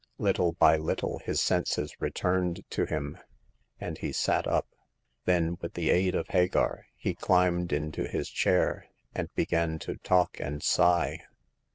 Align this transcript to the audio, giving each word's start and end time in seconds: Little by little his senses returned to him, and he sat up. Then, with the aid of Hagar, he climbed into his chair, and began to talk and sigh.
Little 0.17 0.53
by 0.53 0.77
little 0.77 1.19
his 1.19 1.39
senses 1.43 1.93
returned 1.99 2.65
to 2.71 2.85
him, 2.87 3.19
and 3.79 3.99
he 3.99 4.11
sat 4.11 4.47
up. 4.47 4.67
Then, 5.25 5.59
with 5.61 5.75
the 5.75 5.91
aid 5.91 6.15
of 6.15 6.27
Hagar, 6.29 6.87
he 6.95 7.13
climbed 7.13 7.71
into 7.71 8.07
his 8.07 8.27
chair, 8.29 8.87
and 9.13 9.31
began 9.35 9.77
to 9.77 9.97
talk 9.97 10.39
and 10.39 10.63
sigh. 10.63 11.19